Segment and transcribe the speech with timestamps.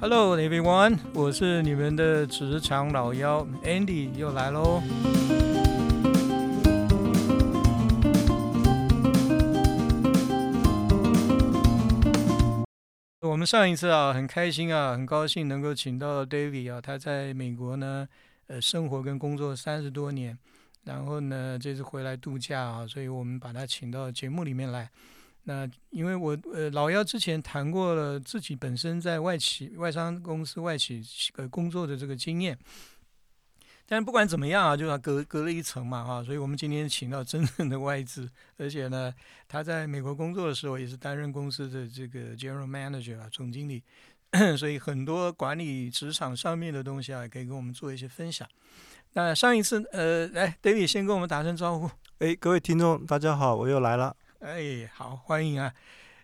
[0.00, 4.80] Hello everyone，我是你们的职场老妖 Andy 又来喽。
[13.22, 18.06] 我们上一次啊，很开心啊，很高兴能够请到 David 啊，他在美国呢，
[18.46, 20.38] 呃，生活跟工作三十多年，
[20.84, 24.88] 然后呢，这次回来度假啊，所以我们把他请到节目里面来。
[25.48, 31.02] 那因为我呃老幺之前谈过了自己本身在外企、外商公司、外企
[31.36, 32.58] 呃工作的这个经验，
[33.86, 39.10] 但不管怎么样啊，就是隔隔了一层嘛哈，所以我们今天请到真正的外资，而且呢，
[39.48, 43.82] 他在美国工作的时候也是担任公司的这个 general manager 啊总经理，
[44.58, 48.46] 所以很多管理职场上面的东西啊，可以跟我们做一些分享。
[49.14, 51.90] 那上一次呃，来 David 先跟我们打声招呼。
[52.18, 54.14] 哎，各位听众大家好，我又来了。
[54.40, 55.74] 哎，好，欢迎啊！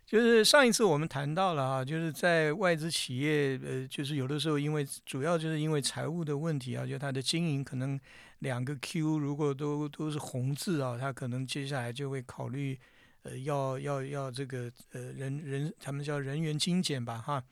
[0.07, 7.98] 就是上一次我们谈到了啊，就是在外资企业，呃，就是有的时候因为主要就是因为财务的问题啊，就它的经营可能
[8.39, 12.79] 两个 Q 如果都都是红字啊，它可能接下来就会考虑，
[13.25, 17.43] 呃，要要要这个呃人人他们叫人员精简吧，哈。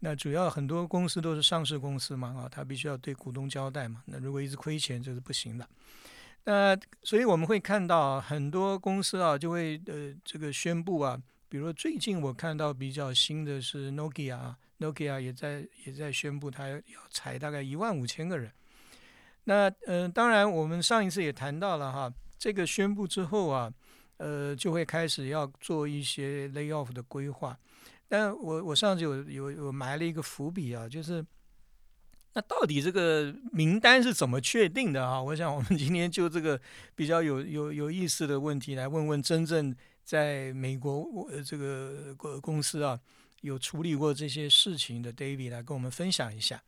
[0.00, 4.02] 那主要很多公司都是上市公司嘛，啊，它必须要对股东交代嘛。
[4.04, 5.66] 那如果一直亏钱，这是不行的。
[6.44, 11.16] 那所以我们会看到很多公司啊，就会呃这个宣布啊，
[11.48, 18.50] 比如最近我看到比较新的是 Nokia，Nokia 也在也在宣布它要裁大概一万五千个人。
[19.44, 23.72] 那呃当然我们上一次也谈到了哈，这个宣布之后啊，
[24.16, 27.56] 呃就会开始要做一些 lay off 的规划。
[28.08, 31.24] 但我我上次有有有埋了一个伏笔啊，就是。
[32.34, 35.20] 那到底这个名单是怎么确定的啊？
[35.20, 36.58] 我想我们今天就这个
[36.94, 42.98] 比较有有有意思的问题来问问真正在美国这个公司啊
[43.42, 46.62] 有处理过这些事情的 David 来跟我们分享一下。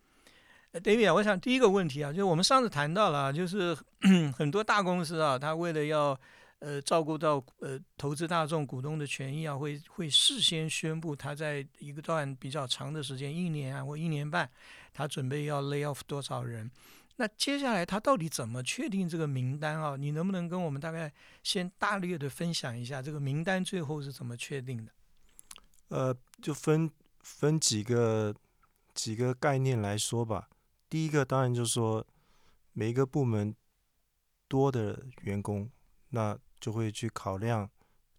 [0.72, 3.76] David 啊，我想第一个问题啊，就是我们上次谈到了，就是
[4.36, 6.18] 很多大公司啊，他为了要
[6.64, 14.50] 呃照顾到呃投资大众股东的权益啊，会会事先宣布他在一个段比较长的时间，一年啊或一年半。
[14.94, 16.70] 他准备要 lay off 多少人？
[17.16, 19.96] 那接下来他到底怎么确定这个名单啊？
[19.96, 24.92] 你能不能跟我们大概先大略的分享一下这个名单最后是怎么确定的？
[25.88, 28.34] 呃，就分分几个
[28.94, 30.48] 几个概念来说吧。
[30.88, 32.06] 第一个当然就是说，
[32.72, 33.54] 每一个部门
[34.48, 35.68] 多的员工，
[36.10, 37.68] 那就会去考量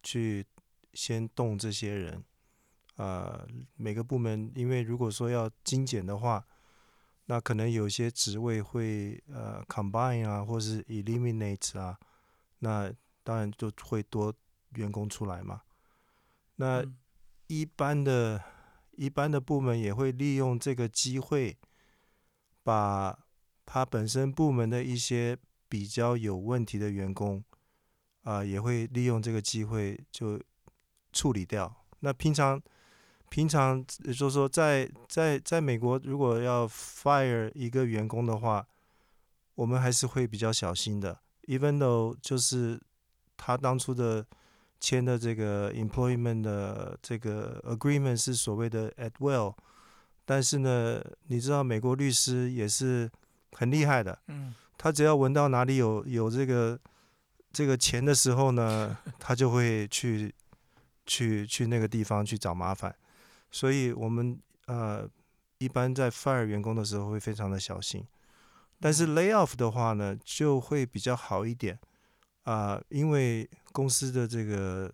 [0.03, 0.45] 去
[0.93, 2.23] 先动这些人。
[2.97, 6.45] 呃，每个部门因为如果说要精简的话，
[7.25, 11.97] 那可能有些职位会呃 combine 啊，或是 eliminate 啊，
[12.59, 14.31] 那当然就会多
[14.75, 15.63] 员工出来嘛。
[16.57, 16.85] 那
[17.47, 18.43] 一般的、
[18.91, 21.57] 一般的部门也会利用这个机会，
[22.61, 23.17] 把
[23.65, 25.35] 他本身部门的一些
[25.67, 27.43] 比较有问题的员工
[28.25, 30.39] 啊，也会利用这个机会就
[31.13, 31.73] 处理掉。
[32.01, 32.61] 那平常。
[33.27, 38.65] 平常就是说，在在在美国，如果要 fire 一个员工的话，
[39.55, 41.19] 我们还是会比较小心的。
[41.47, 42.79] Even though 就是
[43.35, 44.25] 他当初的
[44.79, 49.55] 签的这个 employment 的这个 agreement 是所谓的 at will，
[50.23, 53.09] 但是呢，你知道美国律师也是
[53.53, 54.17] 很厉害的。
[54.27, 54.53] 嗯。
[54.77, 56.79] 他只要闻到哪里有有这个
[57.55, 60.35] 这个钱的时候呢， 他就会去
[61.05, 62.93] 去去那个地方去找麻烦。
[63.49, 65.09] 所以，我们呃
[65.59, 68.05] 一般在 fire 员工的时候会非常的小心，
[68.81, 71.79] 但是 lay off 的话呢，就会比较好一点
[72.43, 74.93] 啊，因为公司的这个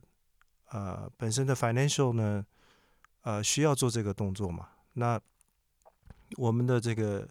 [0.69, 2.45] 呃本身的 financial 呢，
[3.23, 5.19] 呃需要做这个动作嘛，那
[6.37, 7.27] 我们的这个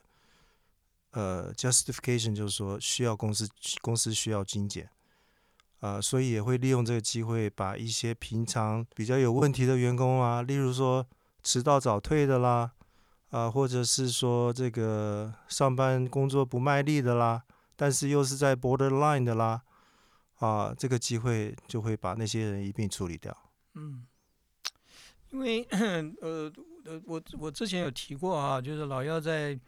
[1.12, 3.48] 呃 justification 就是说需要公司
[3.80, 4.90] 公司需要精简。
[5.80, 11.06] 啊，所以也会利用这个机会，把一些平常比较有问题的员工啊，例如说。
[11.42, 12.70] 迟到早退的啦，
[13.30, 17.42] 啊，或者是说这个上班工作不卖力的啦，
[17.76, 19.62] 但是又是在 borderline 的啦，
[20.40, 23.34] 啊，这个机会就会把那些人一并处理掉。
[23.72, 24.04] 嗯，
[25.30, 26.52] 因为呃呃，
[27.06, 29.58] 我我之前有提过啊，就是老要在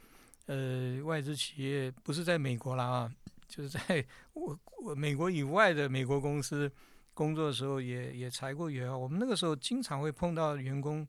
[0.45, 3.13] 呃外资企业，不是在美国啦啊，
[3.53, 4.03] 就是在
[4.33, 6.73] 我我美国以外的美国公司
[7.13, 8.91] 工作的时候，也也裁过员。
[8.91, 11.07] 我们那个时候经常会碰到员工。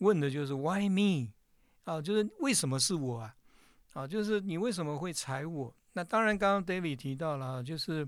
[0.00, 1.32] 问的就是 Why me？
[1.84, 3.34] 啊，就是为什么是我啊？
[3.94, 5.74] 啊，就是你为什么会裁我？
[5.94, 8.06] 那当然，刚刚 David 提到了，就是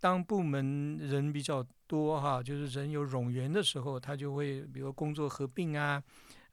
[0.00, 6.02] 当部门人比较多哈，就是人有冗员的时候，他就会比如工作合并啊，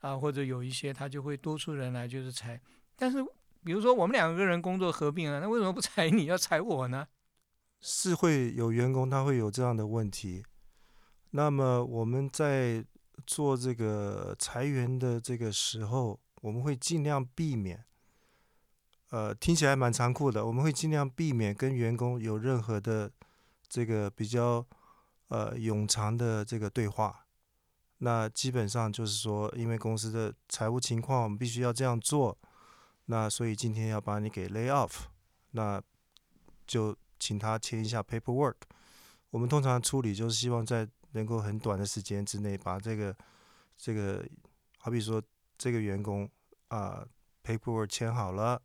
[0.02, 2.60] 啊或者有一些他就会多出人来就是裁。
[2.94, 3.18] 但是
[3.66, 7.08] 比如说我们两个人工作合并了， 那为什么不裁你要裁我呢？
[7.80, 10.44] 是会有员工他会有这样的问题。
[11.32, 12.82] 那么我们在
[13.26, 17.84] 做这个裁员的这个时候，我们会尽量避免。
[19.10, 20.46] 呃，听起来蛮残酷的。
[20.46, 23.10] 我们会尽量避免跟员工有任何的
[23.68, 24.64] 这个比较
[25.28, 27.26] 呃冗长的这个对话。
[27.98, 32.38] 那基本上就是说，因为公司的财务情况，我们必须要这样做。
[33.06, 35.06] 那所以今天要把你给 lay off，
[35.50, 35.82] 那
[36.66, 38.56] 就请他签一下 paperwork。
[39.30, 43.16] 我们通常处理就是希望在能够很短的时间之内把这个
[43.76, 44.24] 这个，
[44.78, 45.22] 好比说
[45.58, 46.30] 这个员工
[46.68, 47.06] 啊
[47.42, 48.62] paperwork 签好了。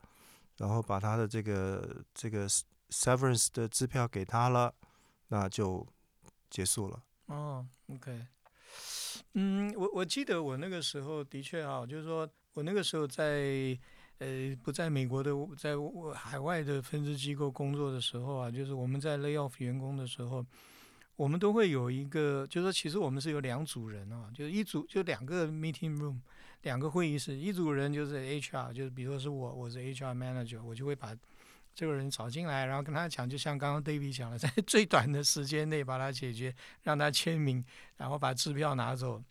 [0.57, 2.47] 然后把他的这个这个
[2.89, 4.71] severance 的支票给他了，
[5.29, 5.87] 那就
[6.51, 7.01] 结束了。
[7.25, 8.27] 哦，OK，
[9.33, 13.75] 嗯，我我记得我那个时候的确啊，就是说我那个时候在
[14.21, 15.73] 呃不在美国的，在
[16.13, 20.45] 海外的分支机构工作的时候啊，就是我们在 lay off 员工的时候，
[21.15, 26.19] 我们都会有一个，就是说其实我们是有两组人啊，就是一组就两个 meeting room。
[26.61, 31.11] 两个会议室，一组人就是 HR，就是比如说是我，我是 HR manager，我就会把
[31.73, 36.53] 这个人找进来，然后跟他讲，就像刚刚 David 讲的，在最短的时间内把他解决，
[36.83, 37.65] 让他签名，
[37.97, 39.23] 然后把支票拿走。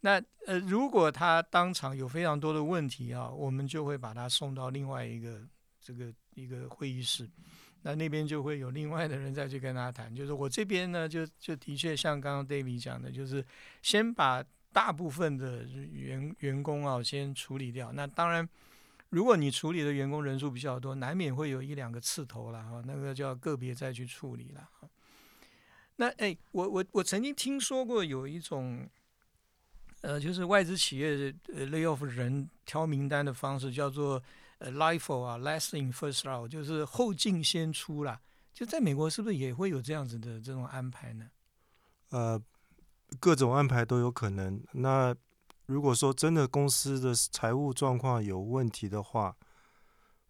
[0.00, 5.40] 那呃，如果他当场有非常多的问题啊，我们就会把他送到另外一个
[5.80, 7.28] 这个一个会议室，
[7.82, 10.14] 那那边就会有另外的人再去跟他谈。
[10.14, 13.44] 就是我这边呢，就就的确像刚刚 David 讲的，就是
[13.82, 14.44] 先把。
[14.70, 17.90] 大部分的员员工啊，先处理掉。
[17.90, 18.46] 那当然，
[19.08, 24.68] 如果你处理的员工人数比较多，难免会有一两个刺头了哈，那个就要个别再去处理了
[25.96, 28.86] 那哎，我我我曾经听说过有一种，
[30.00, 34.22] 呃，就是外资企业呃 lay off 人挑名单的方式，叫做
[34.58, 38.20] 呃 LIFO 啊，last in first out，就是后进先出啦。
[38.52, 41.26] 就在美国，是不是也会有这样子的这种安排呢？
[42.10, 42.40] 呃。
[43.18, 44.62] 各种安排都有可能。
[44.72, 45.16] 那
[45.64, 49.34] 如果说真的公司的财务状况有问题的话，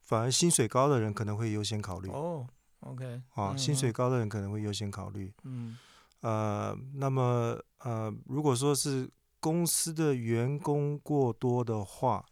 [0.05, 2.09] 反而薪水高的人可能会优先考虑。
[2.09, 2.47] 哦
[2.79, 5.35] ，OK，啊，薪水高的人可能会优先考虑。
[5.43, 5.77] 嗯，
[6.21, 9.11] 呃，那么呃，如果说是
[9.49, 12.23] 公司的员工过多的话，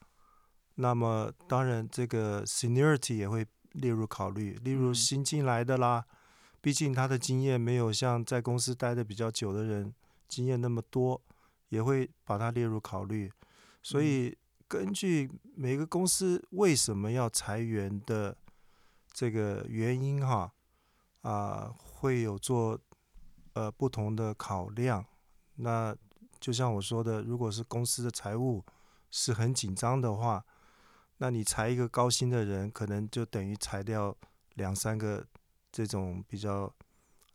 [0.75, 4.53] 那么当然这个 seniority 也会列入考虑。
[4.63, 6.05] 例如新进来的啦，
[6.61, 9.95] 毕竟他的经验没有像在公司待的比较久的人。
[10.29, 11.19] 经验那么多，
[11.71, 13.33] 也会把它列入考虑。
[13.83, 14.37] 所以，
[14.69, 18.37] 根据每个公司为什么要裁员的
[19.11, 20.53] 这个原因，哈
[21.23, 22.79] 啊，会有做
[23.55, 25.03] 呃不同的考量。
[25.55, 25.97] 那
[26.41, 28.65] 就像我说的，如果是公司的财务
[29.11, 30.45] 是很紧张的话，
[31.19, 34.17] 那你裁一个高薪的人，可能就等于裁掉
[34.55, 35.27] 两三个
[35.73, 36.73] 这种比较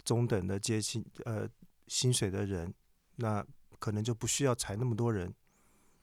[0.03, 1.48] 中等的阶薪呃
[1.88, 2.74] 薪水的人。
[3.18, 3.45] 那
[3.77, 5.33] 可能就不需要裁那么多人。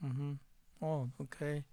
[0.01, 0.39] 嗯哼，
[0.79, 1.65] 哦，OK，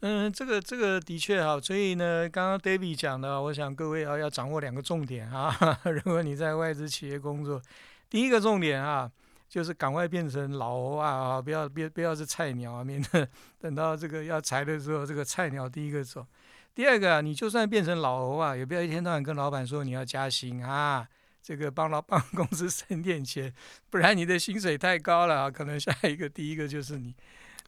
[0.00, 5.56] 嗯，这个这个的确哈，所以呢，刚刚 David 讲的，我想各位啊要掌握两个重点啊。
[5.84, 7.62] 如果你在外资企业工作，
[8.10, 9.10] 第一个重点啊，
[9.48, 13.28] 就是赶快变成老欧啊，不要别不要是菜鸟啊，免得
[13.58, 16.26] 等到这个要裁的时候，这个菜鸟第一个走。
[16.74, 21.06] 第二个啊，你就算变成老欧啊，也不要一天到晚跟老板说你要加薪啊。
[21.40, 23.52] 这个帮老 帮公司省点钱，
[23.90, 27.14] 不然你的薪水太高了啊，可能下一个第一个就是你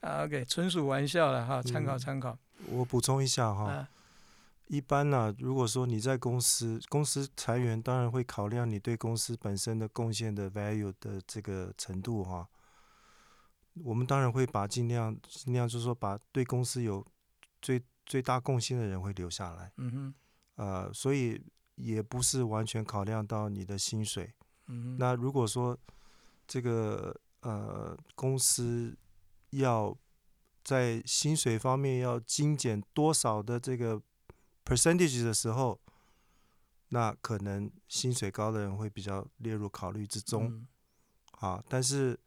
[0.00, 0.24] 啊。
[0.24, 2.36] OK，纯属玩笑了哈，参考参考。
[2.70, 3.86] 我补充一下哈，
[4.66, 12.48] 一般呢，如果说你在公司，公司裁员，当然会考量你对公司本身的贡献的 value 的这个程度哈。
[13.84, 17.04] 我们当然会把尽量尽量就是说把对公司有
[17.60, 19.72] 最最大贡献的人会留下来。
[19.76, 20.14] 嗯哼。
[20.56, 21.42] 呃，所以。
[21.76, 24.32] 也不是完全考量到你的薪水。
[24.68, 25.76] 嗯哼，那如果说
[26.46, 28.96] 这个呃公司
[29.50, 29.94] 要
[30.64, 34.00] 在薪水方面要精简多少的这个
[34.66, 35.80] percentage 的时候，
[36.88, 40.66] 那可能薪水高的人会比较列入考虑之中。
[41.38, 42.18] 啊，但是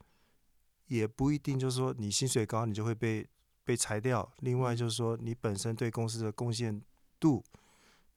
[0.87, 3.27] 也不一定就是说你薪水高你就会被
[3.63, 4.31] 被裁掉。
[4.39, 6.81] 另外就是说你本身对公司的贡献
[7.19, 7.43] 度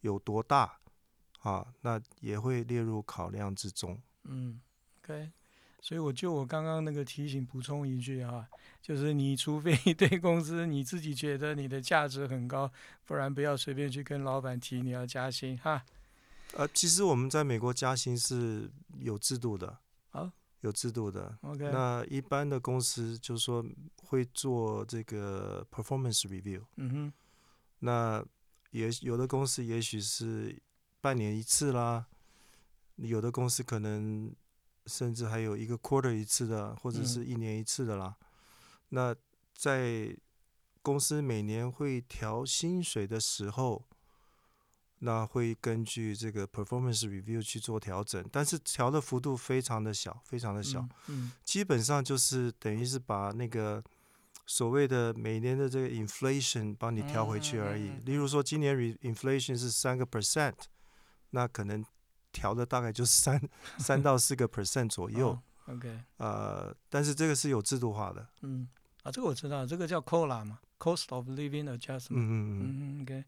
[0.01, 0.79] 有多大。
[1.41, 4.01] 啊，那也会列入考量之中。
[4.23, 4.61] 嗯
[4.99, 5.33] ，OK，
[5.83, 8.49] 所以我就我刚刚那个提醒补充一句啊，
[8.81, 12.71] 就是你除非对公司你自己觉得你的价值很高，
[13.05, 15.83] 不然不要随便去跟老板提你要加薪哈。
[16.55, 18.71] 呃，其实我们在美国加薪是
[19.01, 19.77] 有制度的，
[20.13, 21.37] 啊有制度的。
[21.41, 23.65] OK，那一般的公司就是说
[24.05, 27.13] 会做这个 performance review，嗯哼，
[27.81, 28.25] 那
[28.71, 30.57] 也有的公司也许是
[31.01, 32.07] 半年一次啦，
[32.95, 34.33] 有的公司可能
[34.87, 38.17] 甚至还有一个 quarter 一次的，或者嗯是一年一次的啦。
[38.91, 39.15] 那
[39.55, 40.17] 在
[40.83, 43.85] 公司每年会调薪水的时候，
[44.99, 50.87] 那会根据这个 performance review 去做调整，但是调的幅度非常的小，非常的小。
[51.07, 53.83] 嗯，基本上就是等于是把那个
[54.47, 57.91] 所谓的每年的这个 inflation 帮你调回去而已。
[58.05, 60.55] 例如说，今年 inflation 是三个 percent，
[61.31, 61.85] 那可能
[62.33, 63.41] 调的大概就是三
[63.79, 65.29] 三到四个 percent 左右。
[65.29, 68.27] 哦 OK，呃，但是这个是有制度化的。
[68.41, 68.67] 嗯，
[69.05, 72.09] 啊，这个我知道，这个叫 COLA 嘛，Cost of Living Adjustment。
[72.11, 73.25] 嗯嗯嗯，嗯，OK。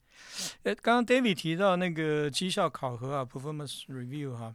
[0.64, 4.52] 呃，刚刚 David 提到那个绩效考核啊，performance review 哈、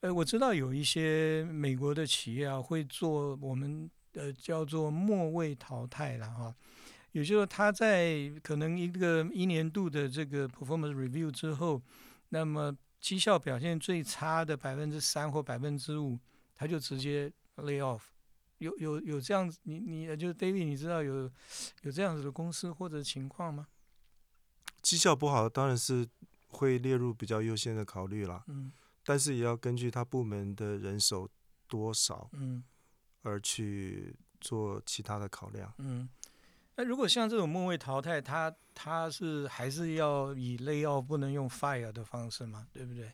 [0.00, 6.52] 呃，我知道有一些美国的企业啊会做我们呃叫做末位淘汰了哈、
[7.12, 11.80] 也就是说他在可能一个一年度的这个 performance review 之后，
[12.30, 16.18] 那么绩效表现最差的百分之三或百分之五，
[16.56, 18.00] 他就直接 lay off。
[18.56, 21.30] 有有有这样子，你你呃就是 David，你知道有
[21.82, 23.68] 有这样子的公司或者情况吗？
[24.80, 26.08] 绩效不好当然是
[26.48, 28.72] 会列入比较优先的考虑啦，嗯
[29.04, 31.28] 但是也要根据他部门的人手
[31.68, 32.64] 多少嗯
[33.20, 35.70] 而去做其他的考量。
[35.76, 36.08] 嗯。
[36.76, 43.12] 那如果像这种末位淘汰，他他是还是要以 lay 不能用 fire 的方式吗，对不对？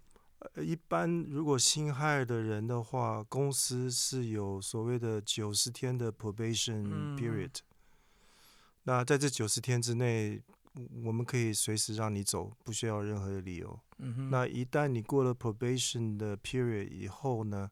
[0.55, 7.57] 呃，一般如果新 hire 的人的话，公司是有所谓的九十天的 probation 嗯 period。
[8.85, 10.43] 那在这九十天之内，
[11.05, 13.79] 我们可以随时让你走，不需要任何的理由。
[13.99, 14.31] 嗯哼。
[14.31, 17.71] 那一旦你过了 probation 的 period 以后呢，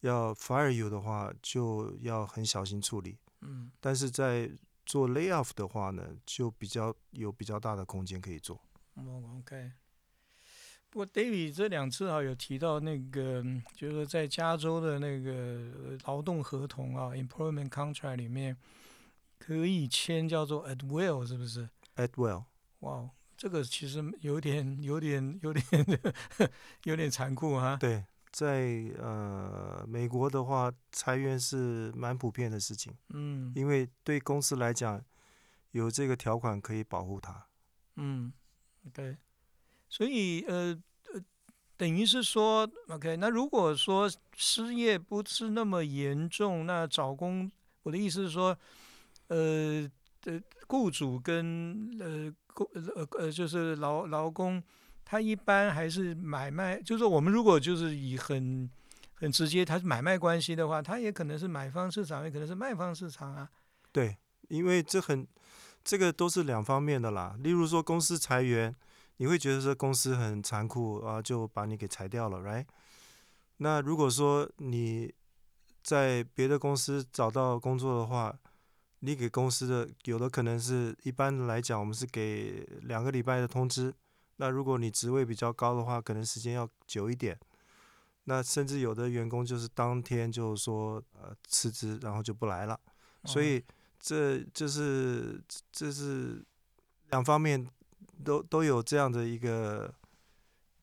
[0.00, 3.16] 要 fire you 的话，就要很小心处理。
[3.42, 4.50] 嗯但是在
[4.88, 8.58] 做 layoff 的话呢，就比较有比较大的空间可以做。
[8.96, 9.70] 嗯，OK。
[10.88, 18.56] 不过 David 这两次啊有提到那个，嗯就是说在加州的那个呃劳动合同啊 （employment contract） 里面
[19.38, 22.44] 可以签叫做 at will，是不是？？at will
[22.78, 25.64] 哇哦，这个其实有点、有点、有点、
[26.84, 27.76] 有点残酷啊。
[27.76, 28.06] 对，
[28.38, 35.04] 在呃美国的话，裁员是蛮普遍的事情，嗯因为对公司来讲，
[35.72, 37.48] 有这个条款可以保护它。
[37.96, 38.32] 嗯
[38.86, 39.16] ，OK。
[39.88, 40.80] 所以呃
[41.12, 41.20] 呃，
[41.76, 47.50] 等于是说，OK，那如果说失业不是那么严重，那找工，
[47.82, 48.56] 我的意思是说，
[49.26, 49.90] 呃
[50.26, 54.62] 呃，雇主跟呃工呃呃就是劳劳工，
[55.10, 58.68] 他一般还是买卖，就是说我们如果就是以很
[59.14, 63.48] 很直接，他是买卖关系的话，他也可能是买方市场，也可能是卖方市场啊。
[63.90, 65.26] 对，因为这很
[65.82, 67.34] 这个都是两方面的啦。
[67.40, 68.76] 例如说公司裁员，
[69.16, 72.66] 你会觉得说公司很残酷啊，就把你给裁掉了，right？
[73.56, 75.10] 那如果说你
[75.82, 78.38] 在别的公司找到工作的话，
[79.00, 83.94] 你给公司的有的可能是一般来讲，我们是给两个礼拜的通知。
[84.38, 87.38] 那如果你职位比较高的话，可能时间要久一点。
[88.24, 92.78] 那甚至有的员工就是当天就说呃辞职，然后就不来了。
[93.24, 93.64] 所以
[93.98, 95.40] 这就是
[95.72, 96.44] 这是
[97.10, 97.66] 两方面
[98.24, 99.94] 都都有这样的一个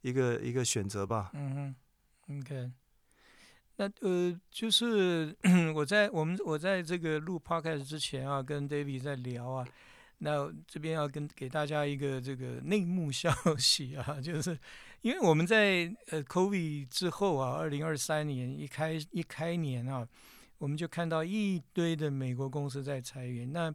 [0.02, 1.32] 一个一个选择吧。
[1.34, 1.76] 嗯
[2.28, 2.72] 哼，OK。
[3.78, 5.36] 那呃，就是
[5.76, 9.68] 我在我们我在这个录 podcast 之前啊，跟 David 在聊啊，
[10.20, 14.58] 那这边要跟给大家一个这个内幕消息啊， 就是
[15.02, 20.08] 因为我们在呃 COVID 之后啊，二零二三年一开一开年啊，
[20.58, 23.52] 我们就看到一堆的美国公司在裁员。
[23.52, 23.74] 那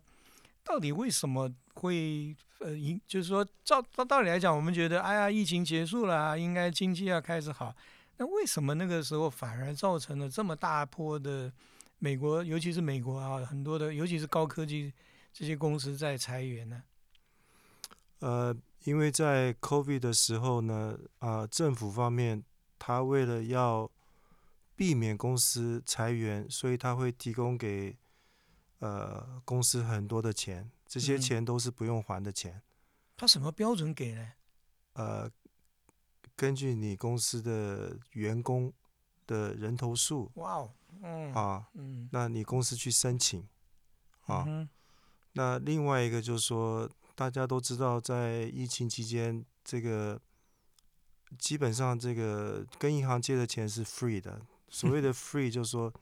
[0.65, 2.71] 到底为什么会呃，
[3.07, 7.75] 就是说照照道理来讲，我们觉得哎呀，疫情结束了啊，应该经济要开始好。
[8.19, 11.51] 那为什么那个时候反而造成了这么大波的
[11.99, 14.93] 美国，尤其是美国啊，很多的，尤其是高科技
[15.33, 16.83] 这些公司在裁员呢？
[18.19, 22.45] 呃，因为在 COVID 的时候呢，啊、政府方面
[22.79, 23.91] 他为了要
[24.77, 27.97] 避免公司裁员，所以他会提供给
[28.81, 32.61] 呃公司很多的钱，这些嗯钱都是不用还的钱。
[33.17, 34.33] 他什么标准给呢？
[34.95, 35.31] 呃，
[36.37, 38.73] 根据你公司的员工
[39.27, 40.73] 的人头数哇哦，
[41.03, 43.47] 嗯啊，嗯那你公司去申请
[44.27, 44.47] 啊。
[45.33, 50.21] 那另外一个就是说，大家都知道，在疫情期间，这个
[51.39, 55.93] 基本上这个跟银行借的钱是 free 的，所谓的 free 就是说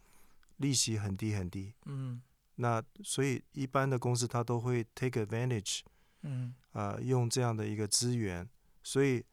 [0.56, 1.74] 利息很低很低。
[1.86, 2.22] 嗯
[2.60, 5.80] 那所以一般的公司它都会 take advantage
[6.22, 8.48] 嗯啊、用这样的一个资源。
[8.82, 9.24] 所以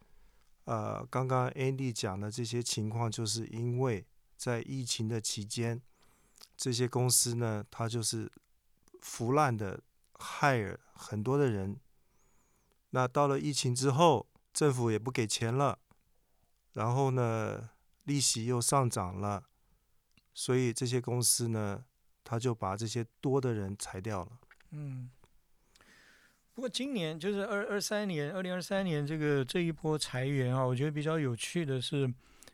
[0.66, 5.82] 呃，刚刚 Andy 讲的这些情况，就是因为在疫情的期间，
[6.56, 8.32] 这些公司呢，它就是
[9.06, 9.84] 腐烂的
[10.16, 11.80] hire 很多的人。
[12.90, 15.78] 那到了疫情之后，政府也不给钱了，
[16.74, 17.70] 然后呢，
[18.06, 19.44] 利息又上涨了，
[20.34, 21.86] 所以这些公司呢，
[22.24, 24.40] 他就把这些多的人裁掉了。
[24.72, 25.12] 嗯。
[26.56, 32.12] 不过今年就是二二三年，二零二三年这个这一波裁员啊，我觉得比较有趣的是，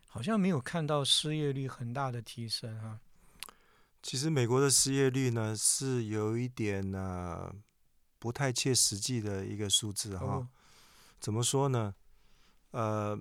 [0.08, 3.00] 好像没有看到失业率很大的提升啊。
[4.01, 7.53] 其实美国的失业率呢是有一点呢
[8.17, 10.25] 不太切实际的一个数字哈。
[10.25, 10.48] 哦，
[11.20, 11.93] 怎么说呢？
[12.72, 13.20] 呃，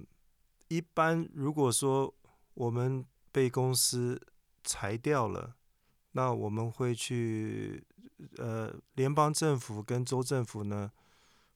[0.69, 2.15] 一般如果说
[2.55, 4.21] 我们被公司
[4.65, 5.55] 裁掉了，
[6.13, 7.87] 那我们会去
[8.37, 10.91] 呃联邦政府跟州政府呢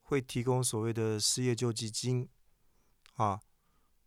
[0.03, 2.29] 会提供所谓的失业救济金
[3.15, 3.41] 啊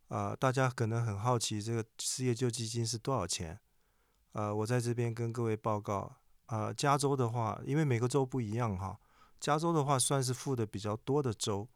[0.09, 3.59] 啊、大家可能很好奇这个失业救济金是多少钱？
[4.37, 6.15] 呃，我在这边跟各位报告，
[6.45, 8.99] 啊，加州的话，因为每个州不一样哈，
[9.39, 11.67] 加州的话算是付的比较多的州，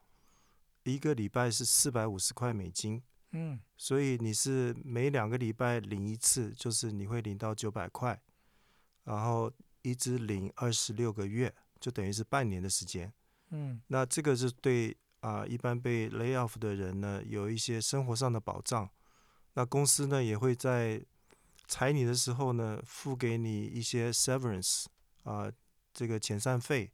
[0.83, 3.01] 一个礼拜是四百五十块美金，
[3.31, 8.21] 嗯所以你是每两个礼拜领一次，就是你会领到九百块，
[9.05, 9.51] 然后
[9.81, 13.11] 一直领二十六个月，就等于是半年的时间。
[13.49, 18.87] 嗯那这个是对啊、一般被 lay off 的人呢有一些生活上的保障。
[19.55, 21.03] 那公司呢也会在
[21.71, 24.87] 裁你的时候呢付给你一些 severance
[25.23, 25.49] 啊、
[25.93, 26.91] 这个遣散费。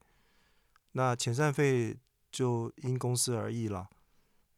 [0.91, 1.97] 那遣散费
[2.31, 3.89] 就因公司而异了。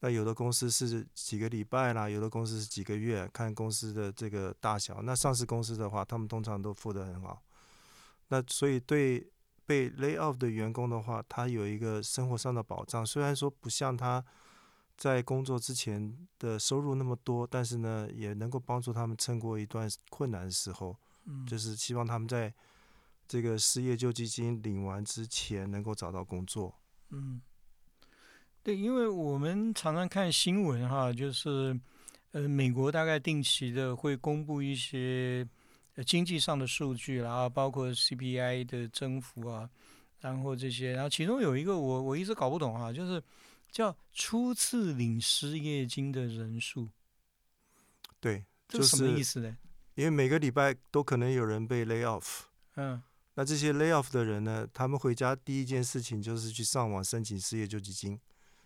[0.02, 5.02] 那有的公司是几个礼拜啦，有的公司是几个月，看公司的这个大小。
[5.02, 7.42] 那上市公司的话，他们通常都付得很好。
[8.28, 9.32] 那所以对
[9.66, 14.24] 被 lay off 的员工的话，他有一个生活上的保障，虽然说不像他
[15.00, 20.94] 在工作之前的收入那么多，但是呢，也能够帮助他们撑过一段困难的时候。
[21.24, 22.54] 嗯，就是希望他们在
[23.26, 26.76] 这个失业救济金领完之前能够找到工作。
[27.12, 27.42] 嗯，
[28.62, 31.80] 对，因为我们常常看新闻哈，就是
[32.32, 35.48] 呃，美国大概定期的会公布一些
[35.96, 39.70] 呃经济上的数据啦，然后包括 CPI 的增幅啊，
[40.20, 43.24] 然后这些，然后其中有一个我我一直搞不懂啊，就是
[43.72, 46.90] 叫初次领失业金的人数，
[48.20, 49.58] 对，这就是什么意思呢？
[49.96, 52.44] 因为每个礼拜都可能有人被 lay off，
[52.76, 53.02] 嗯。
[53.36, 58.20] 那这些 lay off 的人呢，他们回家第一件事情就是去上网申请失业救济金，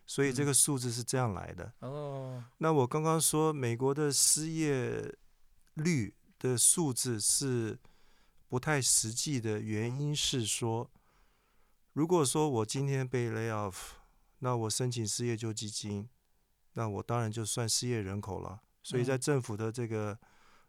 [0.07, 0.45] 所以这嗯。
[0.45, 1.71] 个数字是这样来的。
[1.79, 2.43] 哦。
[2.57, 5.13] 那我刚刚说美国的失业
[5.75, 7.77] 率的数字是
[8.47, 10.89] 不太实际的原因是说，
[11.93, 13.75] 如果说我今天被 lay off，
[14.43, 16.05] 那我申请失业救济金，
[16.73, 18.59] 那我当然就算失业人口了。
[18.83, 20.19] 所以在嗯政府的这个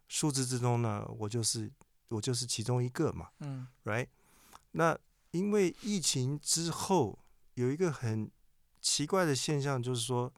[0.07, 1.69] 数字之中呢，我就是
[2.07, 3.31] 我就是其中一个嘛。
[3.39, 4.07] 嗯 right？
[4.71, 4.97] 那
[5.31, 7.19] 因为疫情之后
[7.55, 8.31] 有一个很
[8.79, 10.33] 奇怪的现象，就是说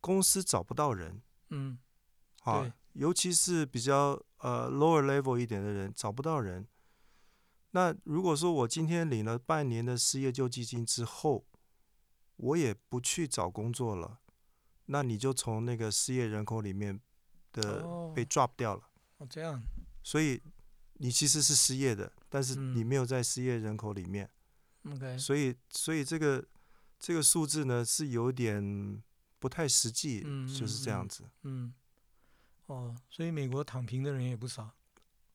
[0.00, 1.78] 公司找不到人嗯
[2.44, 6.66] 啊对，尤其是比较呃 lower level 一点的人找不到人。
[7.72, 11.44] 那如果说我今天领了半年的失业救济金之后，
[12.42, 14.18] 我也不去找工作了，
[14.86, 17.00] 那你就从那个失业人口里面
[17.52, 18.82] 的哦被 drop 掉了。
[19.18, 19.62] 哦这样
[20.02, 20.42] 所以
[20.94, 24.28] 你其实是失业的，但是你嗯没有在失业人口里面
[24.90, 26.44] ，OK 所以所以这个
[26.98, 29.00] 这个数字呢是有点
[29.38, 31.22] 不太实际，嗯就是这样子。
[31.42, 31.72] 嗯
[32.66, 34.70] 哦，所以美国躺平的人也不少。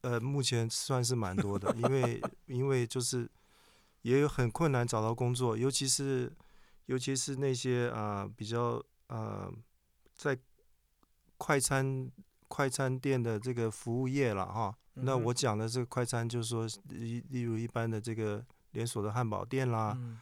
[0.02, 3.30] 呃，目前算是蛮多的，因为 因为就是
[4.02, 6.32] 也有很困难找到工作，尤其是
[6.88, 9.50] 尤其是那些啊、呃比较呃
[10.18, 10.38] 在
[11.38, 12.12] 快餐
[12.50, 14.76] 快餐店的这个服务业了哈。
[14.96, 20.20] 那我讲的这个快餐，就是说例例如一般的这个连锁的汉堡店啦，嗯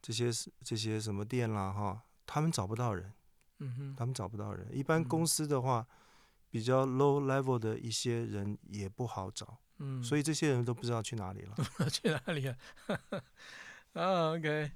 [0.00, 0.30] 这些
[0.62, 3.12] 这些什么店啦哈，他们找不到人，
[3.58, 4.66] 嗯哼他们找不到人。
[4.74, 5.86] 一般嗯公司的话，
[6.48, 9.58] 比较 low level 的一些人也不好找。
[9.78, 11.54] 嗯，所以这些人都不知道去哪里了。
[11.58, 12.56] 以 去哪里啊？
[13.92, 14.70] 啊，OK，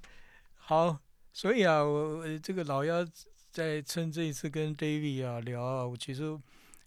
[0.57, 0.99] 好，
[1.31, 3.05] 所以啊，我这个老幺
[3.51, 6.37] 在趁这一次跟 David 啊聊啊，其实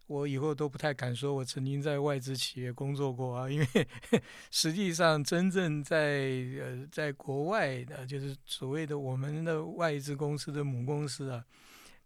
[0.07, 3.67] 我以后都不太敢说我曾经在外资企业工作过啊，因为
[4.51, 5.99] 实际上真正在
[6.61, 11.45] 呃在国外的，就是所谓的我们的外资公司的母公司啊，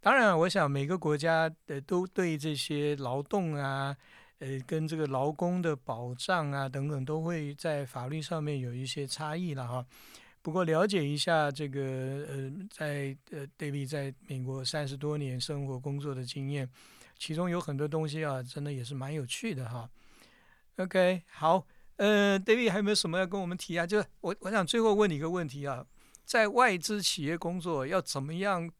[0.01, 3.97] 当然，我想每个国家的都对这些劳动啊，
[4.39, 9.85] 呃，跟这个劳工的保障啊等等，都会在法律上面有一些差异了哈。
[10.47, 11.81] 不过了解一下这个
[12.29, 16.71] 呃，在呃，David 在美国三十多年生活工作的经验，
[17.19, 19.91] 其中有很多东西啊，真的也是蛮有趣的哈。
[20.77, 23.85] OK，好，呃，David 还有没有什么要跟我们提啊？
[23.85, 25.85] 就是我我想最后问你一个问题啊，
[26.25, 28.71] 在外资企业工作要怎么样？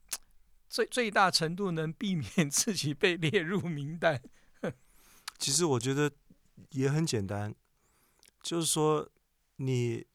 [0.69, 4.23] 最最大程度能避免自己被列入名单。
[5.37, 6.13] 其实我觉得
[6.71, 7.53] 也很简单，
[8.41, 9.11] 就是说
[9.57, 10.07] 你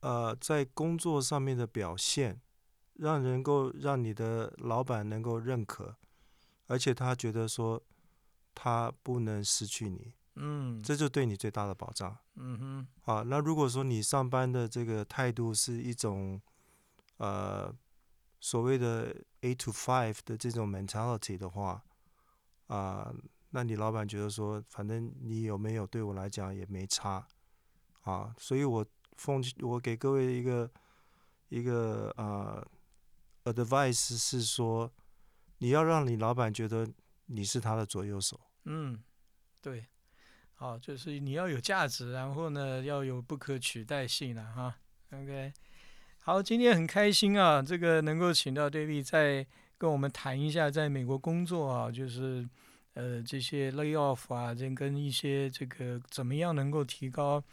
[0.00, 2.40] 呃在工作上面的表现，
[2.94, 5.96] 让能够让你的老板能够认可，
[6.66, 7.82] 而且他觉得说
[8.54, 12.16] 他不能失去你，嗯，这就对你最大的保障。
[12.36, 16.40] 嗯哼，啊，那如果说你上班的这个态度是一种
[17.18, 17.74] 呃
[18.40, 21.82] 所谓的 eight to five 的这种 mentality 的话，
[22.68, 23.12] 啊，
[23.50, 27.26] 那你老板觉得说，反正你有没有对我来讲也没差，
[28.02, 28.86] 啊，所以我
[29.20, 30.70] 奉我给各位一个
[31.50, 32.66] 一个呃
[33.44, 34.90] advice 是说，
[35.58, 36.88] 你要让你老板觉得
[37.26, 38.40] 你是他的左右手。
[38.64, 38.98] 嗯，
[39.60, 39.84] 对，
[40.54, 44.74] 好，就是你要有价值，然后呢要有不可取代性了哈。
[45.12, 45.52] OK。
[46.22, 52.48] 好，今天很开心啊，这个能够请到 David 再跟我们谈一下在美国工作啊，就是
[52.94, 57.44] 呃这些 lay off 啊，这跟一些这个怎么样能够提高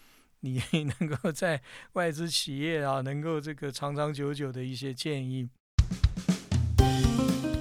[0.42, 0.62] 你
[1.00, 1.62] 能够在
[1.94, 5.50] 外资企业啊，能够这个长长久久的一些建议。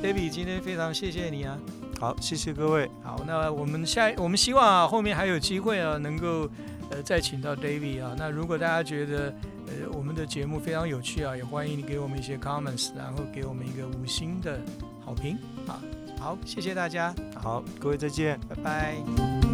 [0.02, 1.58] David，今天非常谢谢你啊。
[1.98, 2.88] 好，谢谢各位。
[3.02, 6.48] 好，那我们下我们希望啊后面还有机会啊，能够
[6.90, 8.14] 呃再请到 David 啊。
[8.18, 9.34] 那如果大家觉得
[9.66, 14.60] 呃，我们的节目非常有趣啊，也欢迎你给我们一些 comments，然后给我们一个五星的
[15.04, 15.82] 好评啊。
[16.20, 19.45] 好，谢谢大家，好，各位再见，拜拜。